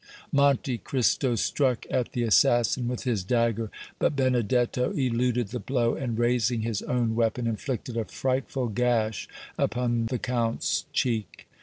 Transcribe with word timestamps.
Monte 0.31 0.79
Cristo 0.79 1.35
struck 1.35 1.85
at 1.91 2.13
the 2.13 2.23
assassin 2.23 2.87
with 2.87 3.03
his 3.03 3.23
dagger, 3.23 3.69
but 3.99 4.15
Benedetto 4.15 4.89
eluded 4.93 5.49
the 5.49 5.59
blow, 5.59 5.93
and 5.93 6.17
raising 6.17 6.61
his 6.61 6.81
own 6.81 7.13
weapon 7.13 7.45
inflicted 7.45 7.95
a 7.95 8.05
frightful 8.05 8.69
gash 8.69 9.27
upon 9.59 10.07
the 10.07 10.17
Count's 10.17 10.85
cheek. 10.91 11.45